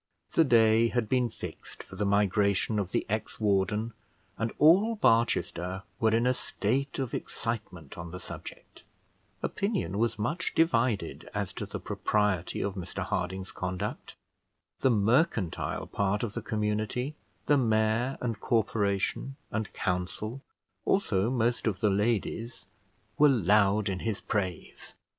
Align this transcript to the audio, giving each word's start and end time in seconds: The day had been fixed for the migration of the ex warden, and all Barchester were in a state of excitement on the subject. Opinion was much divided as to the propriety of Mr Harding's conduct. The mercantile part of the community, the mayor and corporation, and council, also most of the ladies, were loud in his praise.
The 0.31 0.43
day 0.43 0.87
had 0.87 1.07
been 1.07 1.29
fixed 1.29 1.83
for 1.83 1.95
the 1.95 2.07
migration 2.07 2.79
of 2.79 2.89
the 2.91 3.05
ex 3.07 3.39
warden, 3.39 3.93
and 4.35 4.51
all 4.57 4.95
Barchester 4.95 5.83
were 5.99 6.09
in 6.09 6.25
a 6.25 6.33
state 6.33 6.97
of 6.97 7.13
excitement 7.13 7.99
on 7.99 8.09
the 8.09 8.19
subject. 8.19 8.83
Opinion 9.43 9.99
was 9.99 10.17
much 10.17 10.55
divided 10.55 11.29
as 11.35 11.53
to 11.53 11.67
the 11.67 11.79
propriety 11.79 12.61
of 12.61 12.73
Mr 12.73 13.03
Harding's 13.03 13.51
conduct. 13.51 14.15
The 14.79 14.89
mercantile 14.89 15.85
part 15.85 16.23
of 16.23 16.33
the 16.33 16.41
community, 16.41 17.13
the 17.45 17.59
mayor 17.59 18.17
and 18.21 18.39
corporation, 18.39 19.35
and 19.51 19.71
council, 19.71 20.41
also 20.83 21.29
most 21.29 21.67
of 21.67 21.79
the 21.79 21.91
ladies, 21.91 22.65
were 23.19 23.29
loud 23.29 23.87
in 23.87 23.99
his 23.99 24.19
praise. 24.19 24.95